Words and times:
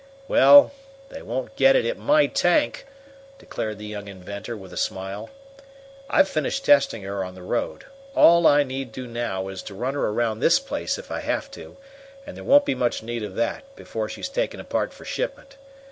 "Well, 0.27 0.71
they 1.09 1.21
won't 1.21 1.55
get 1.55 1.75
it 1.75 1.85
at 1.85 1.95
my 1.95 2.25
tank!" 2.25 2.87
declared 3.37 3.77
the 3.77 3.85
young 3.85 4.07
inventor, 4.07 4.57
with 4.57 4.73
a 4.73 4.75
smile. 4.75 5.29
"I've 6.09 6.27
finished 6.27 6.65
testing 6.65 7.03
her 7.03 7.23
on 7.23 7.35
the 7.35 7.43
road. 7.43 7.85
All 8.15 8.47
I 8.47 8.63
need 8.63 8.91
do 8.91 9.05
now 9.05 9.47
is 9.47 9.61
to 9.61 9.75
run 9.75 9.93
her 9.93 10.07
around 10.09 10.39
this 10.39 10.59
place 10.59 10.97
if 10.97 11.11
I 11.11 11.19
have 11.19 11.51
to; 11.51 11.77
and 12.25 12.35
there 12.35 12.43
won't 12.43 12.65
be 12.65 12.73
much 12.73 13.03
need 13.03 13.21
of 13.21 13.35
that 13.35 13.63
before 13.75 14.09
she's 14.09 14.27
taken 14.27 14.59
apart 14.59 14.91
for 14.91 15.05
shipment. 15.05 15.55